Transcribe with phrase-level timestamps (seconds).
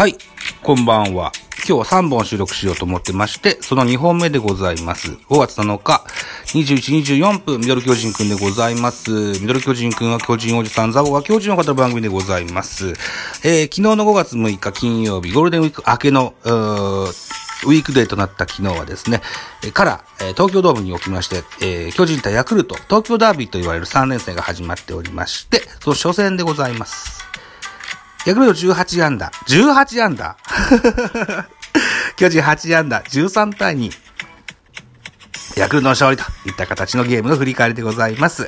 [0.00, 0.16] はい、
[0.62, 1.30] こんばんは。
[1.68, 5.10] 今日は3本収録しようと思ってまして、その2本目でございます。
[5.10, 6.02] 5月7日、
[6.54, 9.10] 21、24分、ミドル巨人くんでございます。
[9.10, 12.88] ミドル巨人くんは巨人おじさん、ザボが巨人を語る番組でございます。
[12.88, 19.20] えー、昨日の5月6日金曜日、ゴールデンウィーク明けの、ウィークデーとなった昨日はですね、
[19.74, 27.19] から、東京ドームにおきまして、えー巨人対ヤクルト、東京ダービーと言われる3連戦が始まっておりまして、その初戦でございます。
[28.26, 29.30] ヤクルト18安打。
[29.48, 30.36] 18安打
[32.16, 33.02] 巨人8安打。
[33.08, 33.90] 13対2。
[35.56, 38.46] ヤクルトの勝利といった形のゲームの振り返りでございます。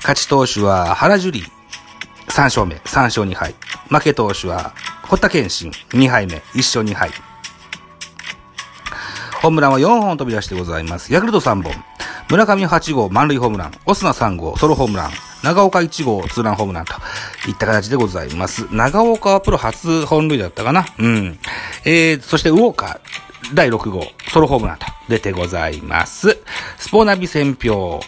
[0.00, 1.50] 勝ち投手は原樹里。
[2.28, 2.74] 3勝目。
[2.76, 3.54] 3勝2敗。
[3.88, 5.70] 負け投手は堀田健信。
[5.90, 6.42] 2敗目。
[6.54, 7.10] 1勝2敗。
[9.40, 11.12] ホームランは4本飛び出してございます。
[11.12, 11.72] ヤクルト3本。
[12.28, 13.72] 村上8号満塁ホームラン。
[13.86, 15.10] オスナ3号ソロホームラン。
[15.46, 16.94] 長岡1号ツーランホームランと
[17.48, 18.66] いった形でございます。
[18.74, 21.38] 長岡はプロ初本塁だったかなうん。
[21.84, 26.36] えー、そしてウォーカー第6号ソロホームランと出てございます。
[26.78, 28.00] スポーナビ選票。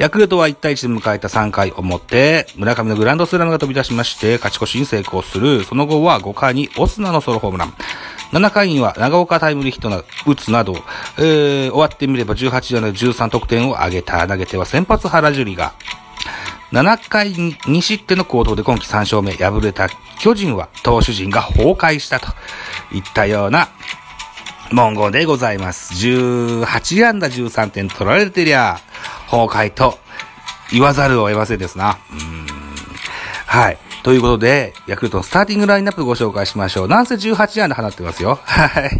[0.00, 5.62] ヤクルトは1対1で迎えた3回表、村上のグランドスラムが飛び出しまして、勝ち越しに成功する。
[5.62, 7.74] その後は5回にオスナのソロホームラン。
[8.32, 10.74] 7回には長岡タイムリーヒットな、打つなど、
[11.18, 14.26] えー、終わってみれば18打で13得点を挙げた。
[14.26, 15.74] 投げては先発原樹里が、
[16.72, 19.88] 7回に2失点の行動で今季3勝目、敗れた
[20.20, 22.28] 巨人は投手陣が崩壊したと
[22.92, 23.68] いったような
[24.72, 25.94] 文言でございます。
[25.94, 28.78] 18安打13点取られてりゃ、
[29.30, 29.98] 崩壊と
[30.72, 31.98] 言わざるを得ませんですな。
[32.12, 32.50] うん
[33.46, 33.78] はい。
[34.04, 36.88] ということで、ヤクルトのスターティングラインナップご紹介しましょう。
[36.88, 38.38] なんせ18安打放ってますよ。
[38.44, 38.90] はい。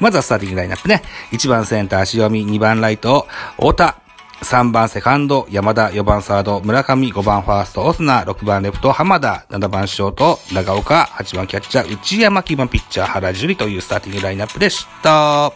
[0.00, 1.02] まずはスターティングラインナップね。
[1.32, 3.98] 1番センター、塩見、2番ライト、太田、
[4.42, 15.52] 3番セカンド、山田、4番サード、村上、5番ファースト、オスナ、6番レフト、浜田、7番ショート、長岡、8番キャッチャー、内山、9番ピッチャー、原樹里というスターティングラインナップでした。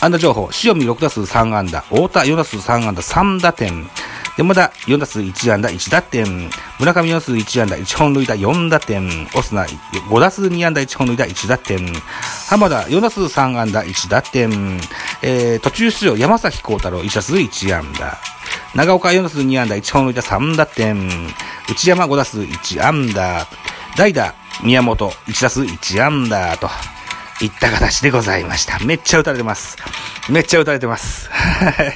[0.00, 3.88] 安打情報、塩見6打数3安打、太田4打数3安打3打点、
[4.36, 6.50] 山田4打数1安打1打点、
[6.80, 11.92] 村上4打数1安打1本塁打4打点、オスナ5打数2安打1本塁打1打点、
[12.48, 14.50] 浜田4打数3安打1打点、
[15.22, 18.18] えー、途中出場山崎幸太郎1打数1安打、
[18.74, 21.08] 長岡4打数2安打1本塁打3打点、
[21.70, 23.46] 内山5打数1安打、
[23.96, 24.34] 代打
[24.64, 26.68] 宮本1打数1安打と、
[27.40, 28.78] いった形でございました。
[28.84, 29.76] めっちゃ打たれてます。
[30.28, 31.28] めっちゃ打たれてます。
[31.30, 31.94] はい。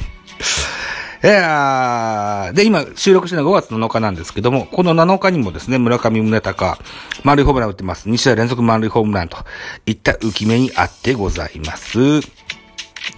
[1.23, 6.81] いやーで、今、収録してるのは5月7日なんですけども、この7日にもですね、村上宗隆、
[7.25, 8.09] 満塁ホームラン打ってます。
[8.09, 9.39] 2試合連続満塁ホームランと
[9.87, 12.21] いった浮き目にあってございます。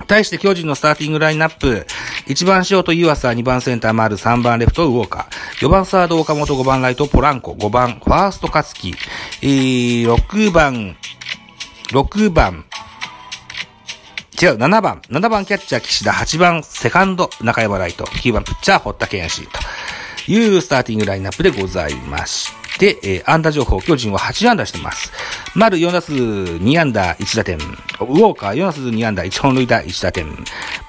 [0.07, 1.87] 対して巨人のスターティングラインナップ、
[2.27, 8.95] 1番ショート湯浅、2番センター丸、3番レフトウォーカー、4番サード岡本、5番ライトポランコ、5番ファースト勝木、
[9.43, 10.97] えー、6番、
[11.91, 12.65] 6番、
[14.41, 15.03] 違う、7番。
[15.11, 25.13] 7番キャッチャー岸田、8番セカンド中山ライト、9番ピッチャー堀田健志というスターティングラインナップでございまして、えー、安打情報、巨人は8安打してます。
[25.55, 30.27] 丸4打数2安打1打点、ウォーカー4打数2安打1本塁打1打点、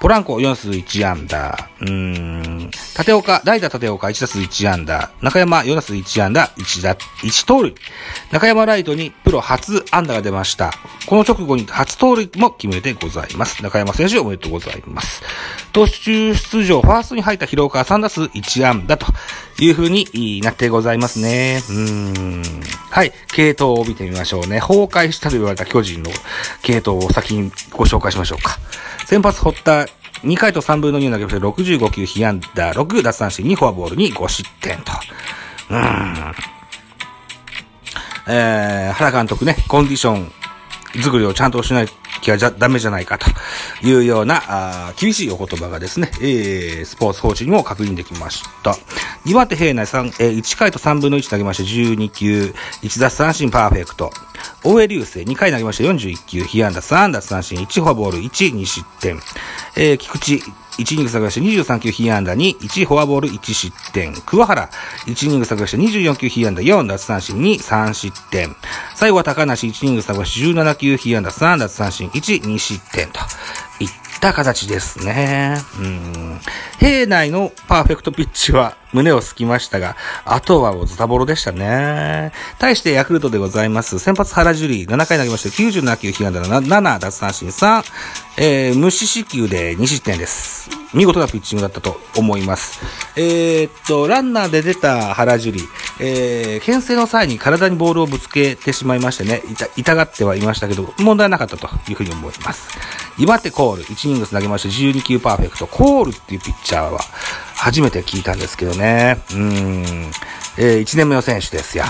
[0.00, 7.74] ポランコ4打数1安打、うーん、立岡、代打立岡1打数1安打、中山4打数1安打1打、1盗塁。
[8.30, 10.74] 中山ライトにプロ初安打が出ました。
[11.06, 13.62] この直後に初盗塁も決めてございます。
[13.62, 15.22] 中山選手おめでとうございます。
[15.72, 19.06] 投手中出場、ファーストに入った広岡3打数1安打と
[19.58, 21.62] いう風になってございますね。
[21.70, 22.42] うーん。
[22.90, 23.12] はい。
[23.28, 24.60] 系統を見てみましょうね。
[24.60, 26.10] 崩壊したと言われた巨人の
[26.60, 28.58] 系統を先にご紹介しましょうか。
[29.06, 29.86] 先発堀田、
[30.22, 34.92] 2回と3分の2を投げまして65球被安打6奪三振2フォアボールに5失点と。
[35.70, 36.34] うーん。
[38.28, 40.30] えー、原監督ね、コンディション
[41.02, 41.88] 作りをちゃんとしない
[42.22, 43.26] きゃじゃダメじゃないかと
[43.84, 48.76] いうような、あ厳しいお言葉がですね、えー、スポーツ報知にも確認できました。
[49.26, 54.10] 2番手平内3、えー、1回と3分の1投げまして12球、1奪三振パーフェクト。
[54.64, 59.20] 大江流星2回投げました41球、被安打3奪三振1フォアボール1、2失点。
[59.76, 60.44] えー、菊池
[60.78, 64.14] 1イニング下げまして23球被安打2、1フォアボール1失点。
[64.26, 64.70] 桑原
[65.06, 68.54] 1イニング下げまして24球被安打4奪三振2、3失点。
[68.94, 73.20] 最後は高梨1イニング下げまして17球被安打3奪三振1、2失点と。
[73.80, 73.88] いっ
[74.20, 75.56] た形ですね。
[75.78, 76.40] うん。
[76.78, 82.32] 平内のパーフェクトピッチは胸をすきましたが、あとはズタボロでしたね。
[82.58, 83.98] 対してヤクルトでございます。
[83.98, 87.82] 先発原樹里、7回投げまして97球、被安打7、奪三振3、
[88.38, 90.70] えー、無四死球で2失点です。
[90.94, 92.80] 見事なピッチングだったと思います。
[93.16, 95.64] えー、っと、ランナーで出た原樹里、
[96.00, 102.68] えー、牽制の際に体にボールをぶつけてしまいましてね、痛痛がってはいましたけど、問題なかったというふうに思います。
[103.18, 105.66] 岩手コール、1イニングス投げまして12球パーフェクト。
[105.66, 107.00] コールっていうピッチャーは
[107.62, 109.18] 初めて聞いたんですけどね。
[109.34, 109.84] うん。
[110.58, 111.84] えー、1年目の選手ですよ。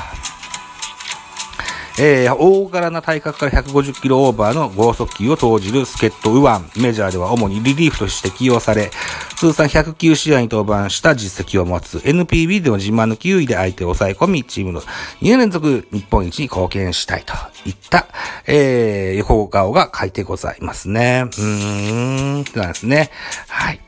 [1.98, 6.70] えー、大柄な体格から150キロオーバーの剛速球を投じる助っ人ウワン。
[6.76, 8.90] メジャーでは主にリリーフとして起用され、
[9.36, 14.86] 通算109試合に登板した実績を持つ NPB での自慢の9位で相手を抑え込み、チームの2
[15.22, 17.32] 年連続日本一に貢献したいと
[17.66, 18.08] いった、
[18.46, 21.24] えー、横顔が書いてございますね。
[21.26, 23.10] うーん、なんですね。
[23.48, 23.80] はい。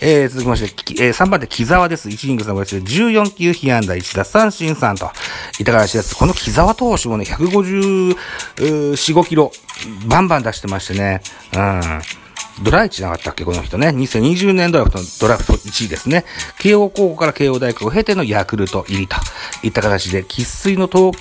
[0.00, 2.08] えー、続きまして、えー、3番手、木沢です。
[2.08, 5.10] 1イニング3分で14球被安打1打三振3と、
[5.60, 6.14] いた形です。
[6.14, 8.16] この木沢投手もね、154、
[8.56, 9.50] 5キロ、
[10.06, 11.20] バンバン出してましてね、
[11.54, 12.02] うん。
[12.62, 13.88] ドラ1なかったっけこの人ね。
[13.88, 16.24] 2020年ドラフトのドラフト1位ですね。
[16.58, 19.16] 慶応高校から慶応大学を経てのヤクルト入りと
[19.62, 21.16] いった形で、喫水の東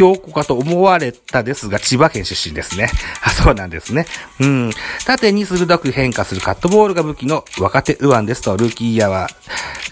[0.00, 2.90] 京子かと思われたですが、千葉県出身ですね。
[3.22, 4.06] あ、そうなんですね。
[4.40, 4.70] うん。
[5.04, 9.28] 縦に鋭く変化するカットボールが武器の若手右腕ですと、ルーキーイヤーは、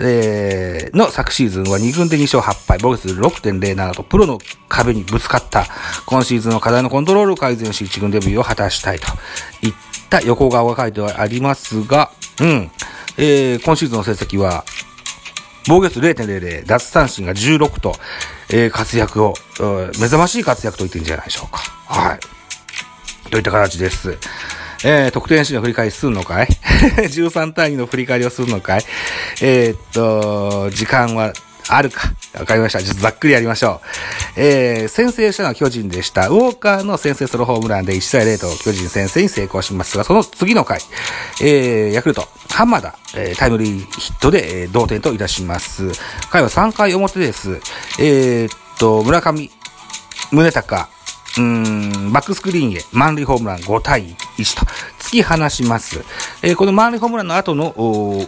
[0.01, 4.39] えー、の昨シーズンは2軍で2勝8敗、ボルス6.07とプロの
[4.71, 5.67] 壁にぶつかった、
[6.07, 9.09] 今シーズンの課題のコントロールを改善し、1軍デビューを果たしたいと
[9.61, 9.75] いっ
[10.09, 12.11] た横顔が書いてありますが、
[12.41, 12.71] うん。
[13.19, 14.65] えー、今シーズンの成績は、
[15.67, 17.93] 防御率0.00、奪三振が16と、
[18.51, 19.35] え、活躍を、
[19.99, 21.59] 目覚ましい活躍と言っていいんじゃないでしょうか。
[21.87, 23.31] はい。
[23.31, 24.17] といった形です。
[24.85, 26.47] えー、得点シーンの振り返りするのかい
[27.11, 28.85] ?13 対2の振り返りをするのかい？
[29.43, 31.33] えー、っと、時間は
[31.69, 32.13] あるか。
[32.39, 32.83] わかりました。
[32.83, 33.81] ちょっとざっくりやりましょ
[34.37, 34.41] う。
[34.41, 36.29] えー、先制したのは巨人でした。
[36.29, 40.81] ウォーカーの先制ソロホームランで1対0と巨人先制に成功しますが、その次の回、
[41.41, 45.91] えー、ヤクルト、浜田、えー、タイムリーヒットで、えー、同点といたします。
[46.31, 47.61] 回は3回表です。
[48.01, 49.51] えー、っと、村上、
[50.33, 50.85] 宗隆、
[51.39, 54.05] うん、バックスクリーンへ満塁ホームラン5対
[54.39, 54.67] 1と
[54.99, 56.01] 突き放します。
[56.43, 57.75] えー、この満塁ホームランの後の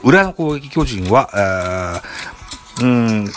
[0.05, 2.03] 裏の攻撃巨人は、
[2.83, 3.31] うん、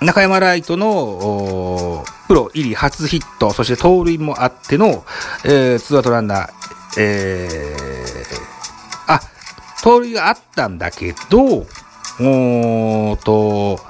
[0.00, 5.04] 中山ライトのプロ入り初ヒット、そして盗塁もあっての、
[5.44, 6.50] えー、ツーアウトランナー、
[6.98, 9.20] えー、あ、
[9.82, 13.80] 盗塁があったんだけど、おーと、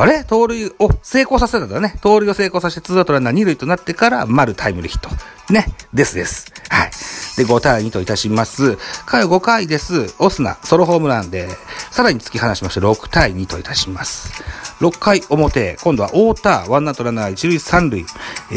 [0.00, 0.22] あれ？
[0.22, 1.96] 盗塁を成功させたんだね。
[2.02, 5.10] 盗塁を成功させてツーアウトランナー2塁となってから、丸タイムリーヒット。
[5.52, 5.66] ね。
[5.92, 6.46] ですです。
[6.68, 6.90] はい。
[7.36, 8.78] で、5対2といたします。
[9.06, 10.14] 回5回です。
[10.20, 11.48] オスナ、ソロホームランで、
[11.90, 14.44] さらに突き放しまして、6対2といたします。
[14.80, 18.06] 6回表、今度は太田、ワンナウトランナー、一塁三塁、
[18.52, 18.54] え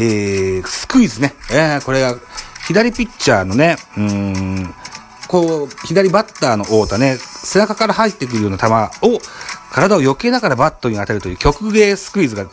[0.62, 1.34] ー、スクイズね。
[1.50, 2.16] えー、これが、
[2.68, 4.74] 左ピッチャーのね、うーん、
[5.26, 9.20] こう、左バッターの太田ね、背中から入ってくるような球を、
[9.72, 12.46] 体を避けながらバットに当てるという曲芸スクイズが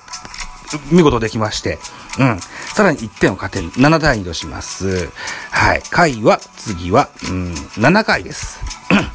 [0.91, 1.77] 見事できまして、
[2.19, 2.39] うん。
[2.39, 3.69] さらに1点を勝てる。
[3.71, 5.09] 7対2とします。
[5.51, 5.81] はい。
[5.89, 8.59] 回は、次は、うん、7回です。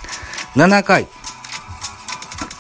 [0.55, 1.07] 7回。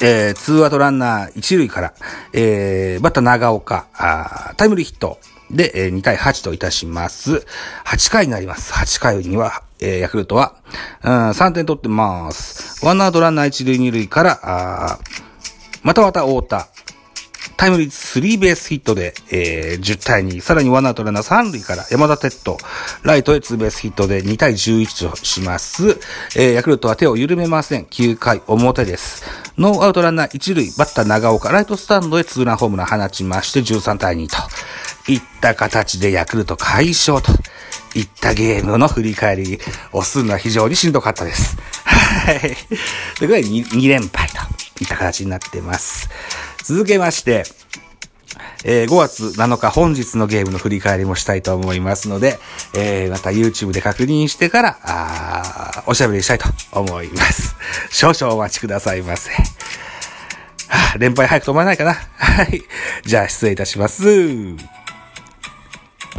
[0.00, 1.94] えー、ツーアウトランナー1塁から、
[2.32, 5.18] えー、バッター長岡、あタイムリーヒット
[5.50, 7.46] で、えー、2対8といたします。
[7.86, 8.72] 8回になります。
[8.72, 10.56] 8回には、えー、ヤクルトは、
[11.02, 12.84] うん、3点取ってます。
[12.84, 14.98] ワンアウトランナー1塁2塁から、あ
[15.84, 16.68] またまた太田、
[17.58, 22.56] タイムリースリーベースヒットで、えー、10対2、さらにワンアウトランナー3塁から山田哲人、
[23.02, 26.00] ライトへツーベースヒットで2対11とします。
[26.36, 27.84] えー、ヤクルトは手を緩めません。
[27.84, 29.24] 9回表です。
[29.58, 37.30] ノーアウトランナー1塁、バッター長岡、ライトスタンドへツーランホームラン放ちまして13対2といった形でヤクルト快勝と
[37.94, 39.58] いったゲームの振り返り
[39.92, 41.58] をするのは非常にしんどかったです。
[41.84, 42.40] はい。
[42.40, 42.56] というこ
[43.18, 46.08] とで 2, 2連敗といった形になってます。
[46.64, 47.44] 続けまして、
[48.64, 52.38] えー、5月7日本日のゲームの振り返りもしたいと思いますので、
[52.74, 57.54] えー、また YouTube で確認してから、あおしゃべりしたいと思います。
[57.90, 59.30] 少々お待ちくださいませ。
[60.98, 62.62] 連敗早く止まらないかなはい。
[63.04, 64.83] じゃあ失礼いたします。